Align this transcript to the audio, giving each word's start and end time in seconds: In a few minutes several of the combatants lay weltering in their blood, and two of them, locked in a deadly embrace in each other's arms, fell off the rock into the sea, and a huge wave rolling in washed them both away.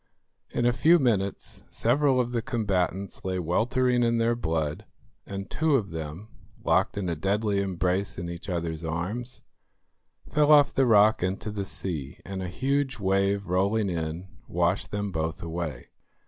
In 0.49 0.65
a 0.65 0.73
few 0.73 0.97
minutes 0.97 1.63
several 1.69 2.19
of 2.19 2.31
the 2.31 2.41
combatants 2.41 3.23
lay 3.23 3.37
weltering 3.37 4.01
in 4.01 4.17
their 4.17 4.35
blood, 4.35 4.85
and 5.27 5.47
two 5.47 5.75
of 5.75 5.91
them, 5.91 6.27
locked 6.63 6.97
in 6.97 7.07
a 7.07 7.15
deadly 7.15 7.61
embrace 7.61 8.17
in 8.17 8.27
each 8.27 8.49
other's 8.49 8.83
arms, 8.83 9.43
fell 10.27 10.51
off 10.51 10.73
the 10.73 10.87
rock 10.87 11.21
into 11.21 11.51
the 11.51 11.65
sea, 11.65 12.17
and 12.25 12.41
a 12.41 12.47
huge 12.49 12.97
wave 12.97 13.45
rolling 13.45 13.91
in 13.91 14.27
washed 14.47 14.89
them 14.89 15.11
both 15.11 15.43
away. 15.43 15.89